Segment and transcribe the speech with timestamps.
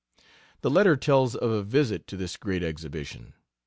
[0.61, 3.35] The letter tells of a visit to this great exhibition.